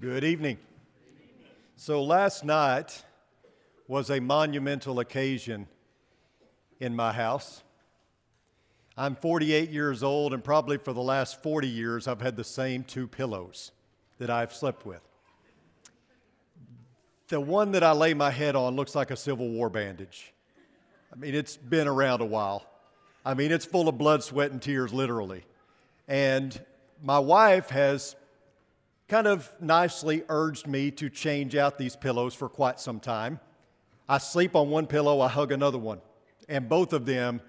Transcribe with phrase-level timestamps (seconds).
[0.00, 0.58] Good evening.
[1.74, 3.02] So, last night
[3.88, 5.66] was a monumental occasion
[6.78, 7.64] in my house.
[8.96, 12.84] I'm 48 years old, and probably for the last 40 years, I've had the same
[12.84, 13.72] two pillows
[14.18, 15.00] that I've slept with.
[17.26, 20.32] The one that I lay my head on looks like a Civil War bandage.
[21.12, 22.64] I mean, it's been around a while.
[23.24, 25.44] I mean, it's full of blood, sweat, and tears, literally.
[26.06, 26.56] And
[27.02, 28.14] my wife has
[29.08, 33.40] kind of nicely urged me to change out these pillows for quite some time.
[34.06, 36.00] I sleep on one pillow, I hug another one.
[36.48, 37.40] And both of them,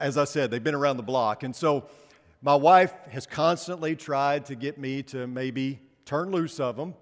[0.00, 1.44] as I said, they've been around the block.
[1.44, 1.86] And so
[2.42, 6.94] my wife has constantly tried to get me to maybe turn loose of them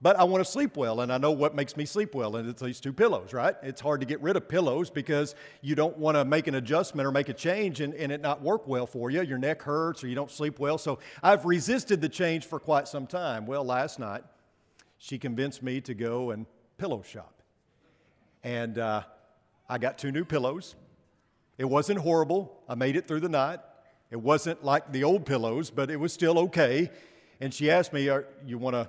[0.00, 2.48] but I want to sleep well, and I know what makes me sleep well, and
[2.48, 3.56] it's these two pillows, right?
[3.62, 7.04] It's hard to get rid of pillows because you don't want to make an adjustment
[7.04, 9.22] or make a change and, and it not work well for you.
[9.22, 10.78] Your neck hurts or you don't sleep well.
[10.78, 13.44] So I've resisted the change for quite some time.
[13.44, 14.22] Well, last night,
[14.98, 17.42] she convinced me to go and pillow shop.
[18.44, 19.02] And uh,
[19.68, 20.76] I got two new pillows.
[21.58, 22.62] It wasn't horrible.
[22.68, 23.58] I made it through the night.
[24.12, 26.88] It wasn't like the old pillows, but it was still okay.
[27.40, 28.88] And she asked me, "Are You want to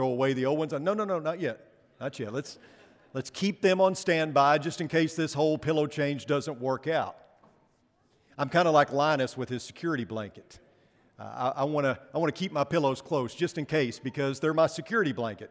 [0.00, 0.72] throw away the old ones?
[0.72, 1.60] No, no, no, not yet.
[2.00, 2.32] Not yet.
[2.32, 2.58] Let's,
[3.12, 7.18] let's keep them on standby just in case this whole pillow change doesn't work out.
[8.38, 10.58] I'm kind of like Linus with his security blanket.
[11.18, 14.40] Uh, I, I want to I wanna keep my pillows close just in case because
[14.40, 15.50] they're my security blanket.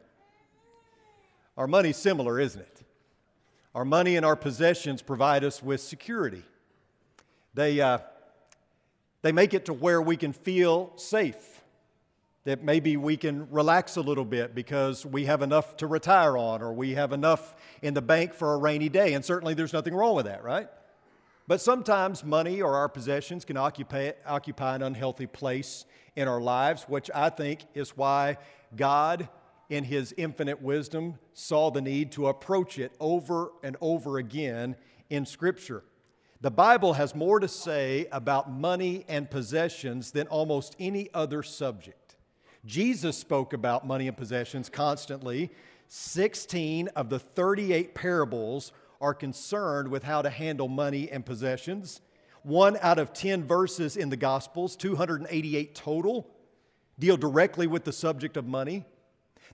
[1.56, 2.82] Our money's similar, isn't it?
[3.76, 6.42] Our money and our possessions provide us with security.
[7.54, 8.00] They, uh,
[9.22, 11.59] they make it to where we can feel safe
[12.50, 16.64] that maybe we can relax a little bit because we have enough to retire on
[16.64, 19.14] or we have enough in the bank for a rainy day.
[19.14, 20.68] And certainly there's nothing wrong with that, right?
[21.46, 26.86] But sometimes money or our possessions can occupy, occupy an unhealthy place in our lives,
[26.88, 28.40] which I think is why
[28.76, 29.30] God,
[29.70, 34.76] in His infinite wisdom, saw the need to approach it over and over again
[35.12, 35.84] in Scripture.
[36.42, 42.09] The Bible has more to say about money and possessions than almost any other subject.
[42.66, 45.50] Jesus spoke about money and possessions constantly.
[45.88, 48.72] 16 of the 38 parables
[49.02, 52.02] are concerned with how to handle money and possessions.
[52.44, 56.30] One out of 10 verses in the Gospels, 288 total,
[56.98, 58.86] deal directly with the subject of money.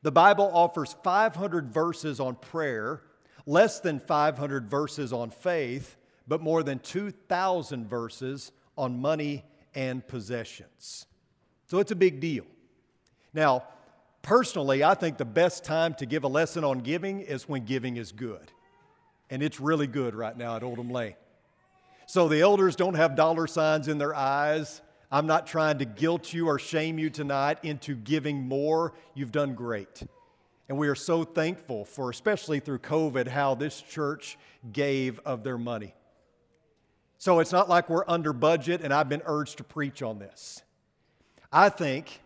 [0.01, 3.01] The Bible offers 500 verses on prayer,
[3.45, 5.95] less than 500 verses on faith,
[6.27, 11.05] but more than 2,000 verses on money and possessions.
[11.67, 12.45] So it's a big deal.
[13.35, 13.65] Now,
[14.21, 17.97] personally, I think the best time to give a lesson on giving is when giving
[17.97, 18.51] is good.
[19.29, 21.15] And it's really good right now at Oldham Lane.
[22.07, 24.81] So the elders don't have dollar signs in their eyes.
[25.11, 28.93] I'm not trying to guilt you or shame you tonight into giving more.
[29.15, 30.03] You've done great.
[30.69, 34.37] And we are so thankful for, especially through COVID, how this church
[34.71, 35.93] gave of their money.
[37.17, 40.61] So it's not like we're under budget and I've been urged to preach on this.
[41.51, 42.21] I think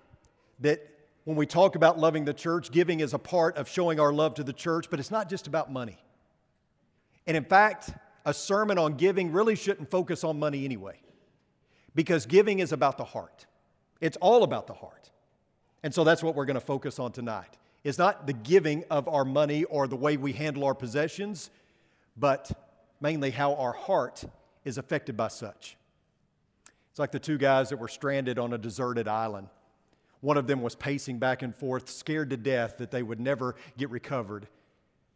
[0.60, 0.86] that
[1.26, 4.36] when we talk about loving the church, giving is a part of showing our love
[4.36, 5.98] to the church, but it's not just about money.
[7.28, 7.92] And in fact,
[8.26, 11.00] a sermon on giving really shouldn't focus on money anyway,
[11.96, 13.46] because giving is about the heart.
[14.02, 15.12] It's all about the heart.
[15.84, 17.58] And so that's what we're going to focus on tonight.
[17.84, 21.50] It's not the giving of our money or the way we handle our possessions,
[22.18, 22.52] but
[23.00, 24.24] mainly how our heart
[24.66, 25.78] is affected by such.
[26.90, 29.48] It's like the two guys that were stranded on a deserted island.
[30.22, 33.56] One of them was pacing back and forth, scared to death that they would never
[33.78, 34.48] get recovered,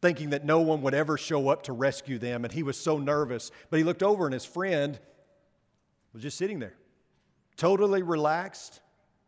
[0.02, 2.46] thinking that no one would ever show up to rescue them.
[2.46, 3.52] And he was so nervous.
[3.70, 4.98] But he looked over, and his friend
[6.14, 6.76] was just sitting there,
[7.58, 8.80] totally relaxed,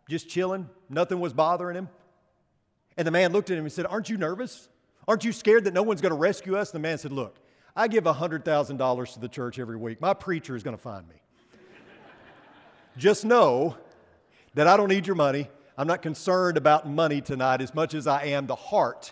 [0.10, 0.70] just chilling.
[0.90, 1.90] Nothing was bothering him.
[2.98, 4.70] And the man looked at him and said, Aren't you nervous?
[5.08, 6.72] Aren't you scared that no one's going to rescue us?
[6.72, 7.38] And the man said, Look,
[7.76, 10.00] I give $100,000 to the church every week.
[10.00, 11.16] My preacher is going to find me.
[12.98, 13.76] Just know
[14.54, 15.50] that I don't need your money.
[15.78, 19.12] I'm not concerned about money tonight as much as I am the heart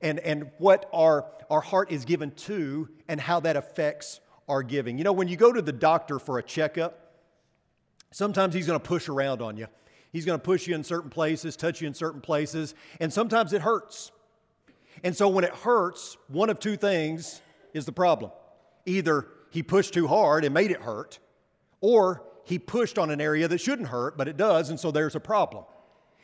[0.00, 4.96] and, and what our, our heart is given to and how that affects our giving.
[4.96, 7.12] You know, when you go to the doctor for a checkup,
[8.12, 9.66] sometimes he's going to push around on you.
[10.10, 13.52] He's going to push you in certain places, touch you in certain places, and sometimes
[13.52, 14.10] it hurts.
[15.02, 17.42] And so when it hurts, one of two things
[17.74, 18.30] is the problem.
[18.86, 21.18] Either he pushed too hard and made it hurt,
[21.80, 25.14] or he pushed on an area that shouldn't hurt, but it does, and so there's
[25.14, 25.64] a problem.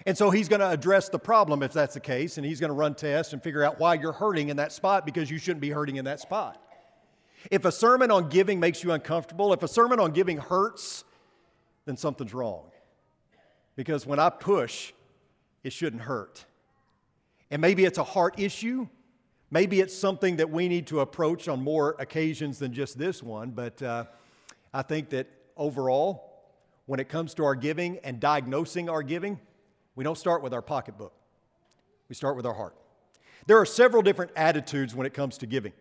[0.06, 2.70] And so he's going to address the problem if that's the case, and he's going
[2.70, 5.60] to run tests and figure out why you're hurting in that spot because you shouldn't
[5.60, 6.62] be hurting in that spot.
[7.50, 11.04] If a sermon on giving makes you uncomfortable, if a sermon on giving hurts,
[11.84, 12.70] then something's wrong.
[13.76, 14.92] Because when I push
[15.62, 16.44] it shouldn't hurt.
[17.50, 18.88] And maybe it's a heart issue.
[19.50, 23.50] Maybe it's something that we need to approach on more occasions than just this one.
[23.50, 24.04] But uh,
[24.72, 25.26] I think that
[25.56, 26.44] overall,
[26.86, 29.40] when it comes to our giving and diagnosing our giving,
[29.96, 31.12] we don't start with our pocketbook,
[32.08, 32.74] we start with our heart.
[33.46, 35.72] There are several different attitudes when it comes to giving.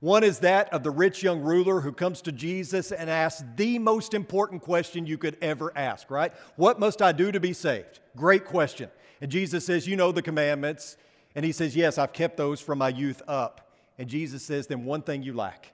[0.00, 3.78] One is that of the rich young ruler who comes to Jesus and asks the
[3.78, 6.32] most important question you could ever ask, right?
[6.56, 8.00] What must I do to be saved?
[8.16, 8.88] Great question.
[9.20, 10.96] And Jesus says, You know the commandments.
[11.34, 13.70] And he says, Yes, I've kept those from my youth up.
[13.98, 15.72] And Jesus says, Then one thing you lack.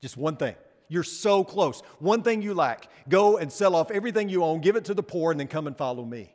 [0.00, 0.54] Just one thing.
[0.88, 1.80] You're so close.
[1.98, 2.88] One thing you lack.
[3.08, 5.66] Go and sell off everything you own, give it to the poor, and then come
[5.66, 6.33] and follow me.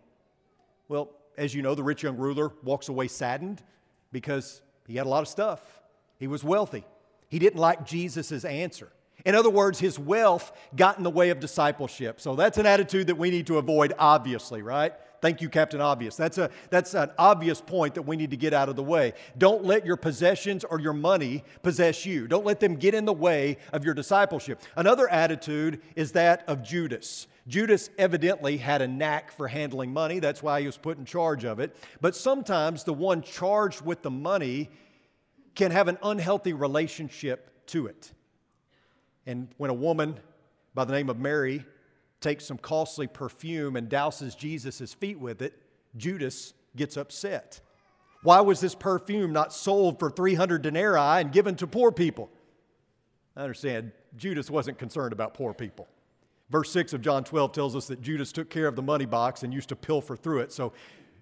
[0.90, 3.62] Well, as you know, the rich young ruler walks away saddened
[4.12, 5.62] because he had a lot of stuff.
[6.18, 6.84] He was wealthy.
[7.30, 8.92] He didn't like Jesus' answer.
[9.26, 12.20] In other words, his wealth got in the way of discipleship.
[12.20, 14.94] So that's an attitude that we need to avoid, obviously, right?
[15.22, 16.16] Thank you, Captain Obvious.
[16.16, 19.14] That's, a, that's an obvious point that we need to get out of the way.
[19.38, 22.28] Don't let your possessions or your money possess you.
[22.28, 24.62] Don't let them get in the way of your discipleship.
[24.76, 27.28] Another attitude is that of Judas.
[27.48, 30.20] Judas evidently had a knack for handling money.
[30.20, 31.76] That's why he was put in charge of it.
[32.00, 34.70] But sometimes the one charged with the money
[35.56, 38.14] can have an unhealthy relationship to it.
[39.26, 40.20] And when a woman
[40.74, 41.66] by the name of Mary
[42.22, 45.54] takes some costly perfume and douses Jesus' feet with it,
[45.98, 47.62] Judas gets upset.
[48.24, 52.30] Why was this perfume not sold for 300 denarii and given to poor people?
[53.36, 55.88] I understand Judas wasn't concerned about poor people.
[56.50, 59.44] Verse 6 of John 12 tells us that Judas took care of the money box
[59.44, 60.52] and used to pilfer through it.
[60.52, 60.74] So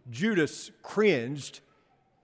[0.09, 1.59] Judas cringed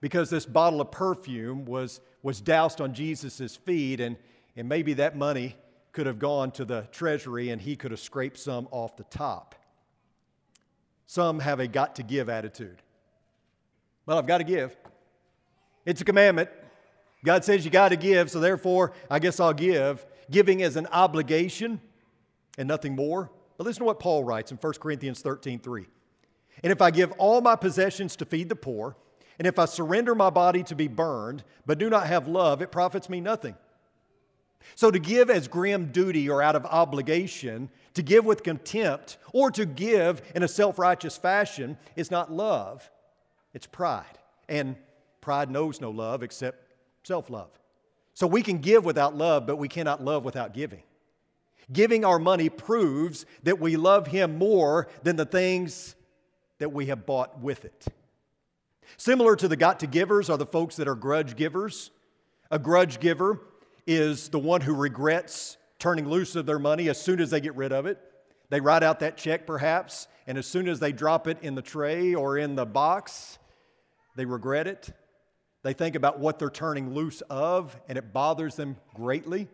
[0.00, 4.16] because this bottle of perfume was, was doused on Jesus' feet, and,
[4.56, 5.56] and maybe that money
[5.94, 9.54] could have gone to the treasury and he could have scraped some off the top.
[11.06, 12.82] Some have a got to give attitude.
[14.04, 14.76] Well, I've got to give.
[15.86, 16.50] It's a commandment.
[17.24, 20.04] God says you got to give, so therefore, I guess I'll give.
[20.30, 21.80] Giving is an obligation
[22.58, 23.30] and nothing more.
[23.56, 25.86] But listen to what Paul writes in 1 Corinthians 13 3.
[26.62, 28.96] And if I give all my possessions to feed the poor,
[29.38, 32.72] and if I surrender my body to be burned, but do not have love, it
[32.72, 33.54] profits me nothing.
[34.74, 39.50] So to give as grim duty or out of obligation, to give with contempt, or
[39.52, 42.90] to give in a self righteous fashion is not love,
[43.52, 44.18] it's pride.
[44.48, 44.76] And
[45.20, 46.72] pride knows no love except
[47.04, 47.50] self love.
[48.14, 50.82] So we can give without love, but we cannot love without giving.
[51.72, 55.94] Giving our money proves that we love Him more than the things
[56.58, 57.86] that we have bought with it.
[58.96, 61.90] Similar to the got to givers are the folks that are grudge givers.
[62.50, 63.40] A grudge giver
[63.86, 67.54] is the one who regrets turning loose of their money as soon as they get
[67.56, 67.98] rid of it.
[68.50, 71.62] They write out that check perhaps, and as soon as they drop it in the
[71.62, 73.38] tray or in the box,
[74.16, 74.90] they regret it.
[75.62, 79.48] They think about what they're turning loose of, and it bothers them greatly.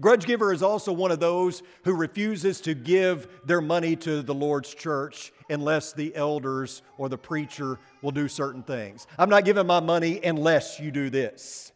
[0.00, 4.34] Grudge giver is also one of those who refuses to give their money to the
[4.34, 9.06] Lord's church unless the elders or the preacher will do certain things.
[9.18, 11.71] I'm not giving my money unless you do this.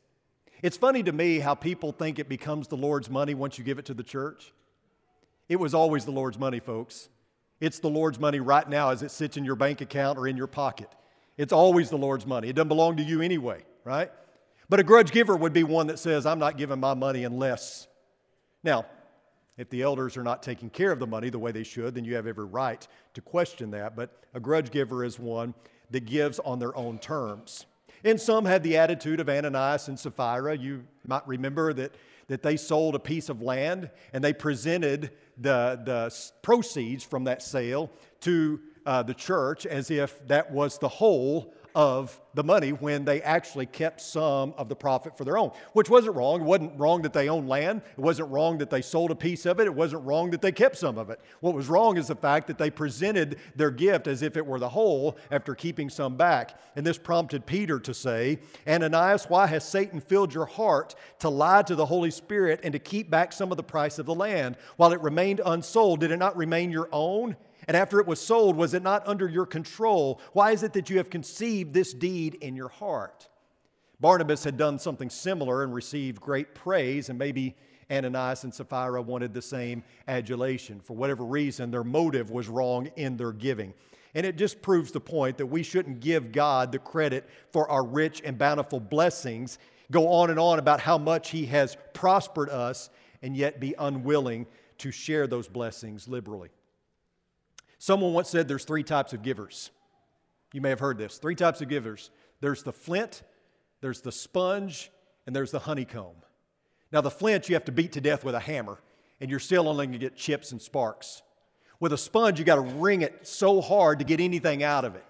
[0.62, 3.78] It's funny to me how people think it becomes the Lord's money once you give
[3.78, 4.52] it to the church.
[5.48, 7.08] It was always the Lord's money, folks.
[7.60, 10.36] It's the Lord's money right now as it sits in your bank account or in
[10.36, 10.88] your pocket.
[11.36, 12.48] It's always the Lord's money.
[12.48, 14.10] It doesn't belong to you anyway, right?
[14.68, 17.86] But a grudge giver would be one that says, I'm not giving my money unless.
[18.64, 18.86] Now,
[19.56, 22.04] if the elders are not taking care of the money the way they should, then
[22.04, 23.94] you have every right to question that.
[23.94, 25.54] But a grudge giver is one
[25.90, 27.66] that gives on their own terms.
[28.04, 30.56] And some had the attitude of Ananias and Sapphira.
[30.56, 31.94] You might remember that,
[32.28, 37.42] that they sold a piece of land and they presented the, the proceeds from that
[37.42, 43.04] sale to uh, the church as if that was the whole of the money when
[43.04, 46.40] they actually kept some of the profit for their own, which wasn't wrong.
[46.40, 47.82] It wasn't wrong that they owned land.
[47.98, 49.66] It wasn't wrong that they sold a piece of it.
[49.66, 51.20] It wasn't wrong that they kept some of it.
[51.40, 54.58] What was wrong is the fact that they presented their gift as if it were
[54.58, 56.58] the whole after keeping some back.
[56.76, 61.60] And this prompted Peter to say, Ananias, why has Satan filled your heart to lie
[61.62, 64.56] to the Holy Spirit and to keep back some of the price of the land?
[64.78, 67.36] While it remained unsold, did it not remain your own?
[67.68, 70.20] And after it was sold, was it not under your control?
[70.32, 73.28] Why is it that you have conceived this deed in your heart?
[73.98, 77.56] Barnabas had done something similar and received great praise, and maybe
[77.90, 80.80] Ananias and Sapphira wanted the same adulation.
[80.80, 83.74] For whatever reason, their motive was wrong in their giving.
[84.14, 87.84] And it just proves the point that we shouldn't give God the credit for our
[87.84, 89.58] rich and bountiful blessings,
[89.90, 92.90] go on and on about how much He has prospered us,
[93.22, 94.46] and yet be unwilling
[94.78, 96.50] to share those blessings liberally.
[97.78, 99.70] Someone once said there's three types of givers
[100.52, 101.18] You may have heard this.
[101.18, 103.22] Three types of givers there's the flint,
[103.80, 104.90] there's the sponge,
[105.26, 106.16] and there's the honeycomb.
[106.92, 108.80] Now, the flint you have to beat to death with a hammer,
[109.20, 111.22] and you're still only going to get chips and sparks.
[111.80, 114.94] With a sponge, you got to wring it so hard to get anything out of
[114.94, 115.04] it.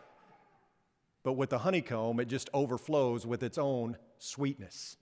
[1.22, 4.96] But with the honeycomb, it just overflows with its own sweetness.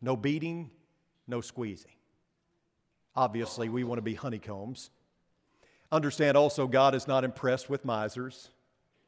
[0.00, 0.70] No beating,
[1.26, 1.92] no squeezing.
[3.14, 4.90] Obviously, we want to be honeycombs.
[5.92, 8.48] Understand also, God is not impressed with misers.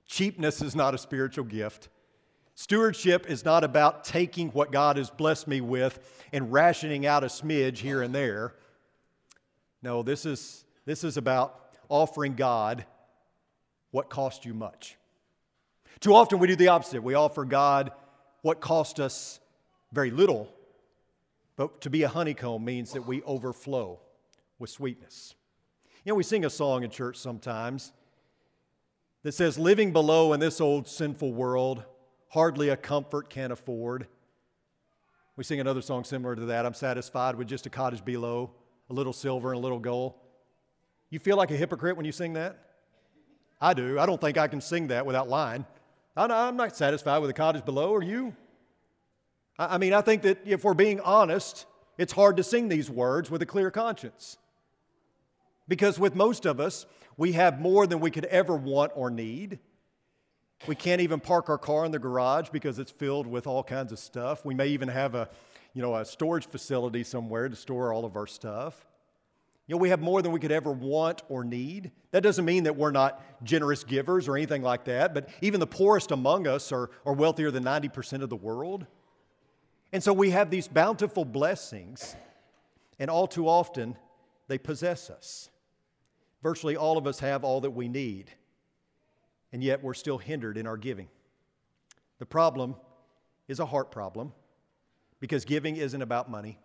[0.06, 1.88] Cheapness is not a spiritual gift.
[2.54, 5.98] Stewardship is not about taking what God has blessed me with
[6.30, 8.54] and rationing out a smidge here and there.
[9.82, 12.84] No, this is, this is about offering God
[13.90, 14.96] what cost you much.
[16.00, 17.02] Too often we do the opposite.
[17.02, 17.92] We offer God
[18.42, 19.40] what cost us
[19.90, 20.52] very little,
[21.56, 24.00] but to be a honeycomb means that we overflow
[24.58, 25.34] with sweetness.
[26.04, 27.92] You know, we sing a song in church sometimes
[29.22, 31.82] that says, Living below in this old sinful world,
[32.28, 34.06] hardly a comfort can afford.
[35.36, 36.66] We sing another song similar to that.
[36.66, 38.50] I'm satisfied with just a cottage below,
[38.90, 40.12] a little silver and a little gold.
[41.08, 42.58] You feel like a hypocrite when you sing that?
[43.58, 43.98] I do.
[43.98, 45.64] I don't think I can sing that without lying.
[46.14, 47.94] I'm not satisfied with a cottage below.
[47.94, 48.36] Are you?
[49.58, 51.64] I mean, I think that if we're being honest,
[51.96, 54.36] it's hard to sing these words with a clear conscience.
[55.66, 59.58] Because with most of us, we have more than we could ever want or need.
[60.66, 63.92] We can't even park our car in the garage because it's filled with all kinds
[63.92, 64.44] of stuff.
[64.44, 65.28] We may even have a,
[65.74, 68.86] you know, a storage facility somewhere to store all of our stuff.
[69.66, 71.90] You know, we have more than we could ever want or need.
[72.10, 75.66] That doesn't mean that we're not generous givers or anything like that, but even the
[75.66, 78.86] poorest among us are, are wealthier than 90% of the world.
[79.92, 82.14] And so we have these bountiful blessings,
[82.98, 83.96] and all too often
[84.48, 85.48] they possess us.
[86.44, 88.30] Virtually all of us have all that we need
[89.50, 91.08] and yet we're still hindered in our giving.
[92.18, 92.76] The problem
[93.48, 94.32] is a heart problem
[95.20, 96.58] because giving isn't about money.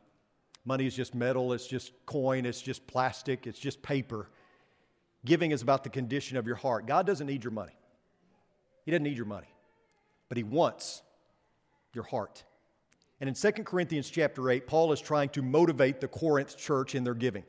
[0.66, 4.30] Money is just metal, it's just coin, it's just plastic, it's just paper.
[5.24, 6.86] Giving is about the condition of your heart.
[6.86, 7.78] God doesn't need your money.
[8.84, 9.54] He doesn't need your money,
[10.28, 11.04] but He wants
[11.94, 12.44] your heart.
[13.22, 17.06] And in 2 Corinthians chapter 8, Paul is trying to motivate the Corinth church in
[17.06, 17.44] their giving.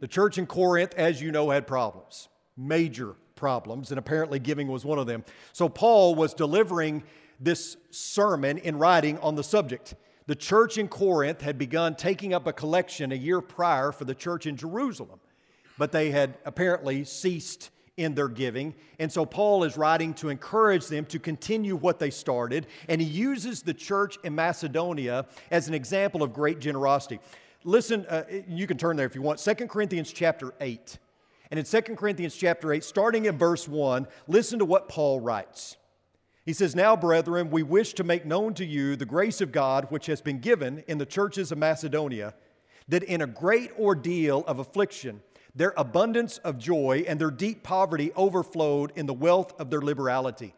[0.00, 4.84] The church in Corinth, as you know, had problems, major problems, and apparently giving was
[4.84, 5.24] one of them.
[5.52, 7.02] So Paul was delivering
[7.40, 9.94] this sermon in writing on the subject.
[10.26, 14.14] The church in Corinth had begun taking up a collection a year prior for the
[14.14, 15.20] church in Jerusalem,
[15.78, 18.74] but they had apparently ceased in their giving.
[18.98, 23.06] And so Paul is writing to encourage them to continue what they started, and he
[23.06, 27.20] uses the church in Macedonia as an example of great generosity.
[27.66, 29.40] Listen, uh, you can turn there if you want.
[29.40, 30.98] 2 Corinthians chapter 8.
[31.50, 35.76] And in 2 Corinthians chapter 8, starting in verse 1, listen to what Paul writes.
[36.44, 39.88] He says, Now, brethren, we wish to make known to you the grace of God
[39.90, 42.34] which has been given in the churches of Macedonia,
[42.86, 45.20] that in a great ordeal of affliction,
[45.56, 50.54] their abundance of joy and their deep poverty overflowed in the wealth of their liberality.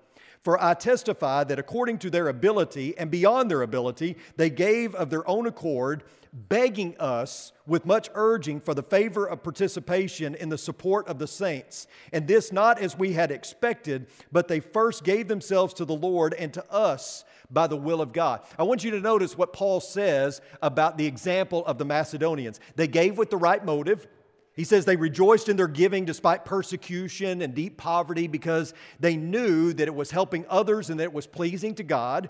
[0.48, 5.10] For I testify that according to their ability and beyond their ability, they gave of
[5.10, 10.56] their own accord, begging us with much urging for the favor of participation in the
[10.56, 11.86] support of the saints.
[12.14, 16.32] And this not as we had expected, but they first gave themselves to the Lord
[16.32, 18.40] and to us by the will of God.
[18.58, 22.58] I want you to notice what Paul says about the example of the Macedonians.
[22.74, 24.06] They gave with the right motive.
[24.58, 29.72] He says they rejoiced in their giving despite persecution and deep poverty because they knew
[29.72, 32.28] that it was helping others and that it was pleasing to God.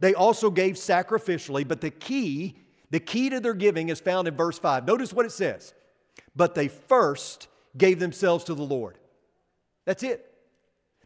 [0.00, 2.56] They also gave sacrificially, but the key,
[2.90, 4.88] the key to their giving is found in verse 5.
[4.88, 5.72] Notice what it says.
[6.34, 8.98] But they first gave themselves to the Lord.
[9.84, 10.34] That's it.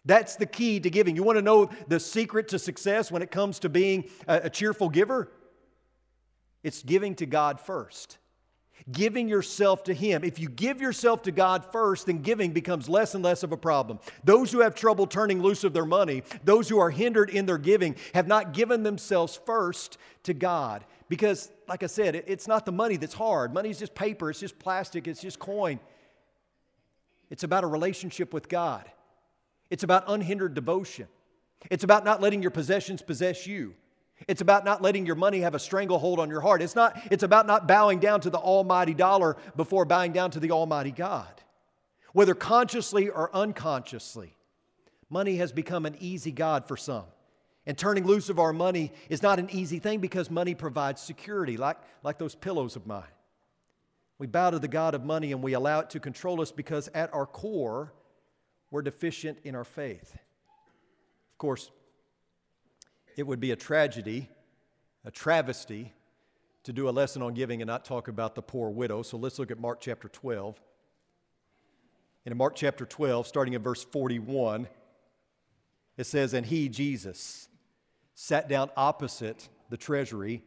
[0.06, 1.16] That's the key to giving.
[1.16, 4.88] You want to know the secret to success when it comes to being a, cheerful
[4.88, 5.30] giver?
[6.62, 8.16] It's giving to God first
[8.90, 10.24] giving yourself to Him.
[10.24, 13.56] If you give yourself to God first, then giving becomes less and less of a
[13.56, 13.98] problem.
[14.24, 17.58] Those who have trouble turning loose of their money, those who are hindered in their
[17.58, 20.84] giving, have not given themselves first to God.
[21.08, 23.52] Because, like I said, it's not the money that's hard.
[23.52, 25.78] Money is just paper, it's just plastic, it's just coin.
[27.30, 28.90] It's about a relationship with God,
[29.70, 31.08] it's about unhindered devotion.
[31.70, 33.74] It's about not letting your possessions possess you.
[34.28, 36.62] It's about not letting your money have a stranglehold on your heart.
[36.62, 40.40] It's, not, it's about not bowing down to the almighty dollar before bowing down to
[40.40, 41.42] the almighty God.
[42.12, 44.36] Whether consciously or unconsciously,
[45.10, 47.04] money has become an easy God for some.
[47.66, 51.56] And turning loose of our money is not an easy thing because money provides security,
[51.56, 53.04] like, like those pillows of mine.
[54.18, 56.88] We bow to the God of money and we allow it to control us because
[56.94, 57.92] at our core,
[58.70, 60.14] we're deficient in our faith.
[60.14, 61.70] Of course,
[63.16, 64.28] it would be a tragedy,
[65.04, 65.92] a travesty,
[66.64, 69.02] to do a lesson on giving and not talk about the poor widow.
[69.02, 70.60] So let's look at Mark chapter 12.
[72.24, 74.68] And in Mark chapter 12, starting in verse 41,
[75.96, 77.48] it says, And he, Jesus,
[78.14, 80.44] sat down opposite the treasury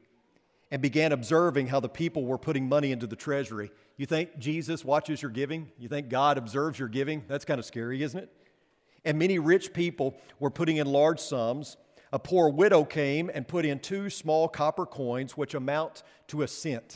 [0.71, 3.71] and began observing how the people were putting money into the treasury.
[3.97, 5.71] You think Jesus watches your giving?
[5.77, 7.23] You think God observes your giving?
[7.27, 8.31] That's kind of scary, isn't it?
[9.03, 11.77] And many rich people were putting in large sums.
[12.15, 16.47] A poor widow came and put in two small copper coins, which amount to a
[16.47, 16.95] cent.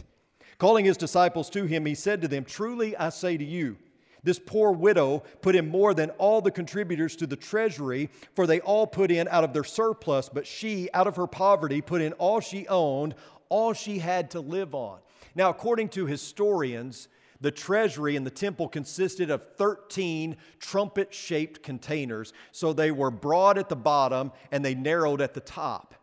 [0.57, 3.75] Calling his disciples to him, he said to them, Truly I say to you,
[4.23, 8.61] this poor widow put in more than all the contributors to the treasury, for they
[8.61, 12.13] all put in out of their surplus, but she, out of her poverty, put in
[12.13, 13.13] all she owned,
[13.49, 14.99] all she had to live on.
[15.35, 17.09] Now, according to historians,
[17.41, 22.34] the treasury in the temple consisted of 13 trumpet shaped containers.
[22.51, 25.96] So they were broad at the bottom and they narrowed at the top.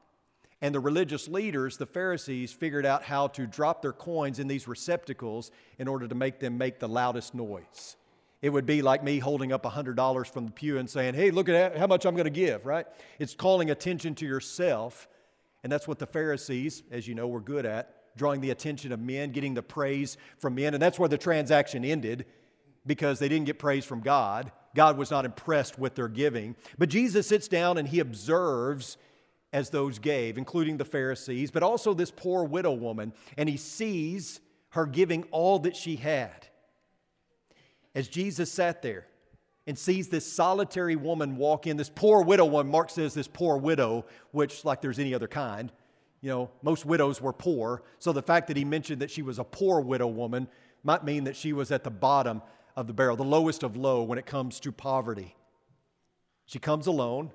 [0.63, 4.67] And the religious leaders, the Pharisees, figured out how to drop their coins in these
[4.67, 7.97] receptacles in order to make them make the loudest noise.
[8.41, 11.49] It would be like me holding up $100 from the pew and saying, Hey, look
[11.51, 12.87] at how much I'm going to give, right?
[13.19, 15.09] It's calling attention to yourself.
[15.63, 19.01] And that's what the Pharisees, as you know, were good at drawing the attention of
[19.01, 20.75] men, getting the praise from men.
[20.75, 22.27] And that's where the transaction ended
[22.87, 24.53] because they didn't get praise from God.
[24.75, 26.57] God was not impressed with their giving.
[26.79, 28.97] But Jesus sits down and he observes
[29.53, 34.41] as those gave, including the Pharisees, but also this poor widow woman, and he sees
[34.71, 36.47] her giving all that she had.
[37.95, 39.07] As Jesus sat there
[39.67, 43.57] and sees this solitary woman walk in, this poor widow one, Mark says this poor
[43.57, 45.73] widow, which, like there's any other kind,
[46.21, 47.83] you know, most widows were poor.
[47.99, 50.49] So the fact that he mentioned that she was a poor widow woman
[50.83, 52.43] might mean that she was at the bottom
[52.77, 55.35] of the barrel, the lowest of low when it comes to poverty.
[56.47, 57.33] She comes alone,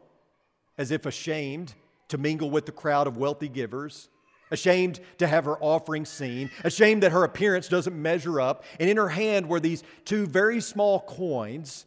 [0.77, 1.73] as if ashamed
[2.07, 4.09] to mingle with the crowd of wealthy givers,
[4.51, 8.63] ashamed to have her offering seen, ashamed that her appearance doesn't measure up.
[8.79, 11.85] And in her hand were these two very small coins.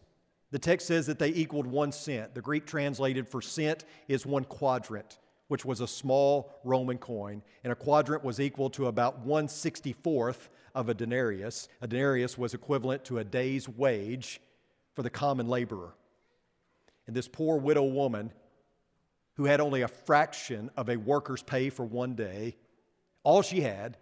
[0.51, 2.35] The text says that they equaled one cent.
[2.35, 7.73] The Greek translated for cent is one quadrant which was a small Roman coin, and
[7.73, 11.69] a quadrant was equal to about 164th of a denarius.
[11.81, 14.41] A denarius was equivalent to a day's wage
[14.95, 15.95] for the common laborer.
[17.07, 18.33] And this poor widow woman,
[19.35, 22.57] who had only a fraction of a worker's pay for one day,
[23.23, 23.99] all she had,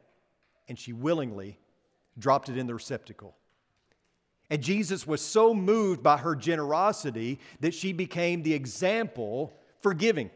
[0.69, 1.59] and she willingly
[2.19, 3.35] dropped it in the receptacle.
[4.51, 10.31] And Jesus was so moved by her generosity that she became the example for giving.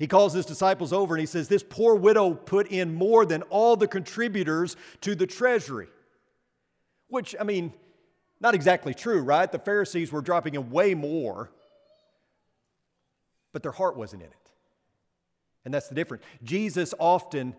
[0.00, 3.42] He calls his disciples over and he says, This poor widow put in more than
[3.42, 5.88] all the contributors to the treasury.
[7.08, 7.74] Which, I mean,
[8.40, 9.52] not exactly true, right?
[9.52, 11.50] The Pharisees were dropping in way more,
[13.52, 14.50] but their heart wasn't in it.
[15.66, 16.24] And that's the difference.
[16.42, 17.54] Jesus often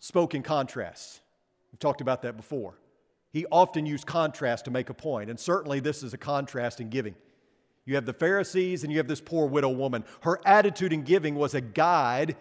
[0.00, 1.20] spoke in contrasts.
[1.70, 2.74] We've talked about that before.
[3.32, 6.90] He often used contrast to make a point, and certainly this is a contrast in
[6.90, 7.14] giving.
[7.86, 10.04] You have the Pharisees and you have this poor widow woman.
[10.20, 12.36] Her attitude in giving was a guide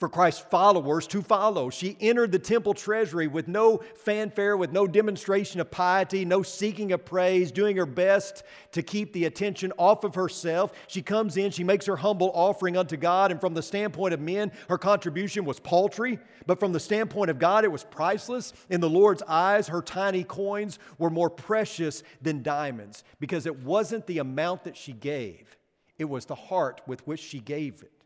[0.00, 1.70] for Christ's followers to follow.
[1.70, 6.92] She entered the temple treasury with no fanfare, with no demonstration of piety, no seeking
[6.92, 10.72] of praise, doing her best to keep the attention off of herself.
[10.88, 14.20] She comes in, she makes her humble offering unto God, and from the standpoint of
[14.20, 18.52] men, her contribution was paltry, but from the standpoint of God, it was priceless.
[18.68, 24.06] In the Lord's eyes, her tiny coins were more precious than diamonds because it wasn't
[24.06, 25.56] the amount that she gave,
[25.98, 28.03] it was the heart with which she gave it.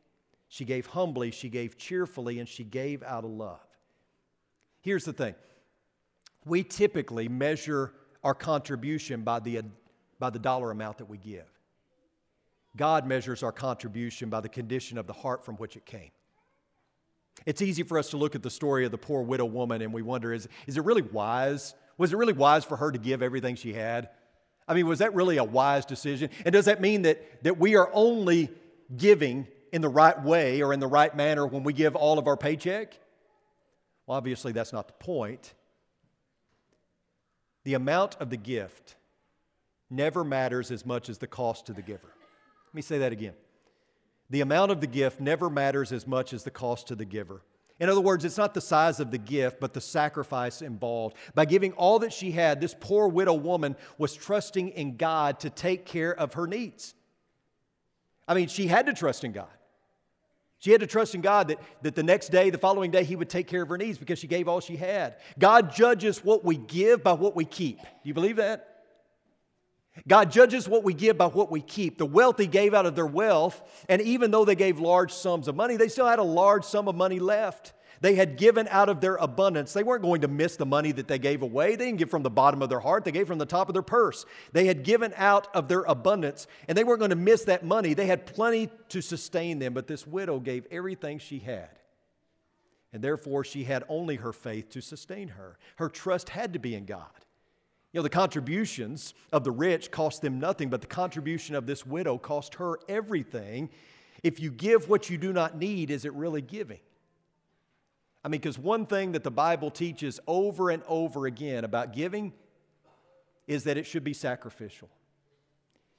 [0.48, 3.60] She gave humbly, she gave cheerfully, and she gave out of love.
[4.80, 5.34] Here's the thing
[6.44, 7.92] we typically measure
[8.24, 9.62] our contribution by the,
[10.18, 11.46] by the dollar amount that we give.
[12.76, 16.10] God measures our contribution by the condition of the heart from which it came.
[17.46, 19.92] It's easy for us to look at the story of the poor widow woman and
[19.92, 21.74] we wonder is, is it really wise?
[21.96, 24.08] Was it really wise for her to give everything she had?
[24.66, 26.30] I mean, was that really a wise decision?
[26.44, 28.50] And does that mean that, that we are only
[28.96, 32.26] giving in the right way or in the right manner when we give all of
[32.26, 32.98] our paycheck?
[34.06, 35.54] Well, obviously, that's not the point.
[37.64, 38.96] The amount of the gift
[39.90, 42.08] never matters as much as the cost to the giver.
[42.66, 43.34] Let me say that again.
[44.30, 47.42] The amount of the gift never matters as much as the cost to the giver.
[47.80, 51.16] In other words, it's not the size of the gift, but the sacrifice involved.
[51.34, 55.50] By giving all that she had, this poor widow woman was trusting in God to
[55.50, 56.94] take care of her needs.
[58.26, 59.48] I mean, she had to trust in God.
[60.58, 63.16] She had to trust in God that, that the next day, the following day, He
[63.16, 65.16] would take care of her needs because she gave all she had.
[65.38, 67.80] God judges what we give by what we keep.
[67.80, 68.68] Do you believe that?
[70.06, 71.98] God judges what we give by what we keep.
[71.98, 75.56] The wealthy gave out of their wealth, and even though they gave large sums of
[75.56, 77.72] money, they still had a large sum of money left.
[78.00, 79.72] They had given out of their abundance.
[79.72, 81.76] They weren't going to miss the money that they gave away.
[81.76, 83.72] They didn't give from the bottom of their heart, they gave from the top of
[83.72, 84.24] their purse.
[84.52, 87.94] They had given out of their abundance, and they weren't going to miss that money.
[87.94, 91.70] They had plenty to sustain them, but this widow gave everything she had.
[92.92, 95.58] And therefore, she had only her faith to sustain her.
[95.76, 97.06] Her trust had to be in God.
[97.92, 101.86] You know, the contributions of the rich cost them nothing, but the contribution of this
[101.86, 103.70] widow cost her everything.
[104.22, 106.80] If you give what you do not need, is it really giving?
[108.24, 112.32] I mean, because one thing that the Bible teaches over and over again about giving
[113.46, 114.88] is that it should be sacrificial.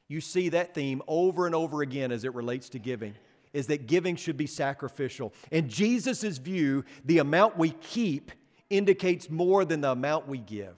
[0.07, 3.15] You see that theme over and over again as it relates to giving,
[3.53, 5.33] is that giving should be sacrificial.
[5.51, 8.31] In Jesus' view, the amount we keep
[8.69, 10.77] indicates more than the amount we give.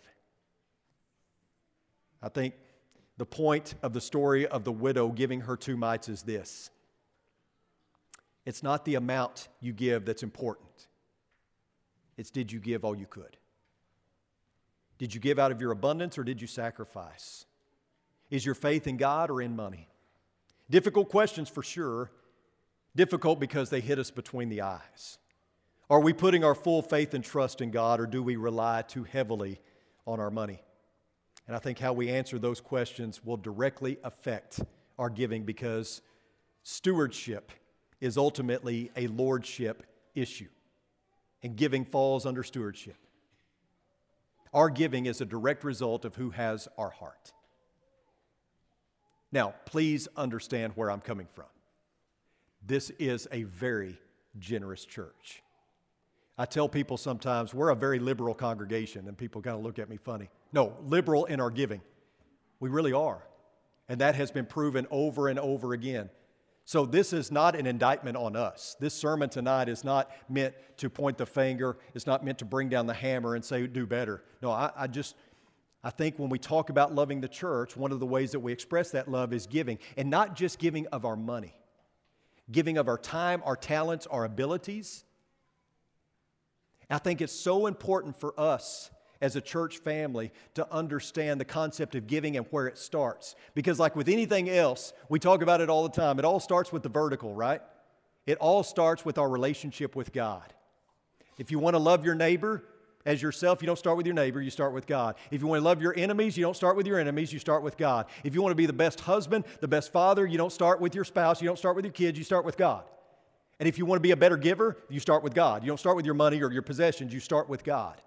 [2.21, 2.53] I think
[3.17, 6.69] the point of the story of the widow giving her two mites is this
[8.45, 10.87] it's not the amount you give that's important,
[12.21, 13.35] it's did you give all you could?
[14.99, 17.47] Did you give out of your abundance or did you sacrifice?
[18.29, 19.89] Is your faith in God or in money?
[20.69, 22.11] Difficult questions for sure.
[22.95, 25.17] Difficult because they hit us between the eyes.
[25.89, 29.03] Are we putting our full faith and trust in God or do we rely too
[29.03, 29.59] heavily
[30.05, 30.61] on our money?
[31.47, 34.61] And I think how we answer those questions will directly affect
[34.99, 36.03] our giving because
[36.61, 37.51] stewardship
[37.99, 40.49] is ultimately a lordship issue,
[41.43, 42.97] and giving falls under stewardship.
[44.53, 47.31] Our giving is a direct result of who has our heart.
[49.31, 51.45] Now, please understand where I'm coming from.
[52.65, 53.97] This is a very
[54.39, 55.41] generous church.
[56.37, 59.89] I tell people sometimes we're a very liberal congregation, and people kind of look at
[59.89, 60.29] me funny.
[60.51, 61.81] No, liberal in our giving.
[62.59, 63.23] We really are.
[63.87, 66.09] And that has been proven over and over again.
[66.71, 68.77] So, this is not an indictment on us.
[68.79, 72.69] This sermon tonight is not meant to point the finger, it's not meant to bring
[72.69, 74.23] down the hammer and say, do better.
[74.41, 75.17] No, I, I just,
[75.83, 78.53] I think when we talk about loving the church, one of the ways that we
[78.53, 81.53] express that love is giving, and not just giving of our money,
[82.49, 85.03] giving of our time, our talents, our abilities.
[86.89, 91.95] I think it's so important for us as a church family to understand the concept
[91.95, 93.35] of giving and where it starts.
[93.53, 96.19] Because, like with anything else, we talk about it all the time.
[96.19, 97.61] It all starts with the vertical, right?
[98.25, 100.53] It all starts with our relationship with God.
[101.37, 102.63] If you want to love your neighbor
[103.05, 105.15] as yourself, you don't start with your neighbor, you start with God.
[105.31, 107.63] If you want to love your enemies, you don't start with your enemies, you start
[107.63, 108.05] with God.
[108.23, 110.93] If you want to be the best husband, the best father, you don't start with
[110.93, 112.83] your spouse, you don't start with your kids, you start with God.
[113.59, 115.63] And if you want to be a better giver, you start with God.
[115.63, 117.99] You don't start with your money or your possessions, you start with God.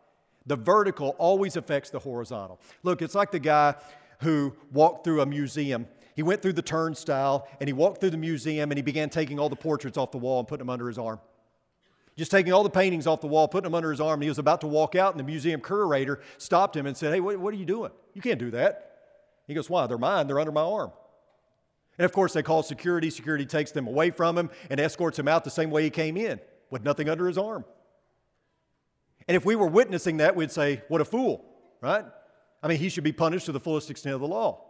[0.47, 2.61] The vertical always affects the horizontal.
[2.83, 3.75] Look, it's like the guy
[4.21, 5.87] who walked through a museum.
[6.15, 9.39] He went through the turnstile and he walked through the museum and he began taking
[9.39, 11.19] all the portraits off the wall and putting them under his arm.
[12.17, 14.15] Just taking all the paintings off the wall, putting them under his arm.
[14.15, 17.13] And he was about to walk out, and the museum curator stopped him and said,
[17.13, 17.91] Hey, what, what are you doing?
[18.13, 18.93] You can't do that.
[19.49, 19.89] He goes, Why?
[19.89, 20.93] They're mine, they're under my arm.
[21.99, 23.11] And of course, they call security.
[23.11, 26.17] Security takes them away from him and escorts him out the same way he came
[26.17, 27.65] in, with nothing under his arm.
[29.27, 31.45] And if we were witnessing that, we'd say, What a fool,
[31.81, 32.05] right?
[32.63, 34.65] I mean, he should be punished to the fullest extent of the law.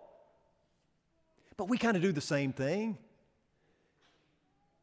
[1.57, 2.99] But we kind of do the same thing.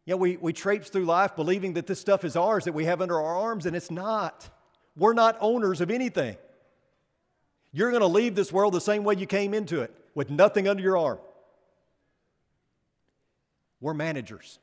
[0.05, 3.01] Yeah, we, we traipse through life believing that this stuff is ours, that we have
[3.01, 4.49] under our arms, and it's not.
[4.95, 6.37] We're not owners of anything.
[7.71, 10.67] You're going to leave this world the same way you came into it, with nothing
[10.67, 11.19] under your arm.
[13.79, 14.59] We're managers.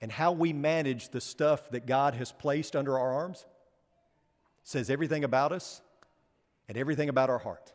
[0.00, 3.46] And how we manage the stuff that God has placed under our arms
[4.64, 5.82] says everything about us
[6.68, 7.72] and everything about our heart.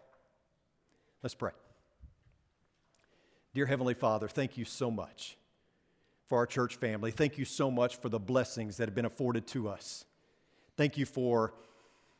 [1.23, 1.51] Let's pray.
[3.53, 5.37] Dear Heavenly Father, thank you so much
[6.27, 7.11] for our church family.
[7.11, 10.05] Thank you so much for the blessings that have been afforded to us.
[10.75, 11.53] Thank you for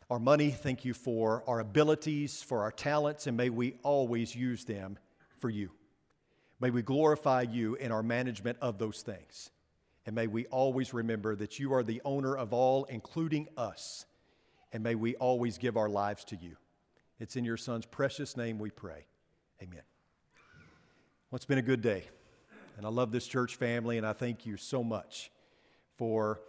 [0.10, 0.52] our money.
[0.52, 4.98] Thank you for our abilities, for our talents, and may we always use them
[5.40, 5.72] for you.
[6.60, 9.52] May we glorify you in our management of those things.
[10.06, 14.06] And may we always remember that you are the owner of all, including us
[14.78, 16.56] and may we always give our lives to you.
[17.20, 19.08] It's in your Son's precious name we pray.
[19.60, 19.82] Amen.
[21.32, 22.04] Well, it's been a good day,
[22.78, 25.32] and I love this church family, and I thank you so much
[25.96, 26.42] for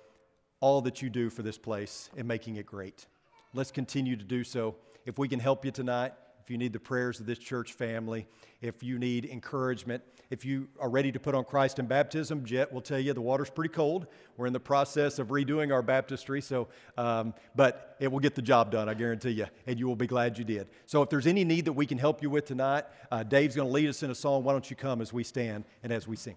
[0.61, 3.07] all that you do for this place and making it great.
[3.55, 4.77] Let's continue to do so.
[5.07, 6.13] If we can help you tonight,
[6.49, 8.27] if you need the prayers of this church family,
[8.63, 12.73] if you need encouragement, if you are ready to put on Christ in baptism, Jet
[12.73, 14.07] will tell you the water's pretty cold.
[14.39, 18.41] We're in the process of redoing our baptistry, so um, but it will get the
[18.41, 20.69] job done, I guarantee you, and you will be glad you did.
[20.87, 23.69] So if there's any need that we can help you with tonight, uh, Dave's going
[23.69, 24.43] to lead us in a song.
[24.43, 26.37] Why don't you come as we stand and as we sing?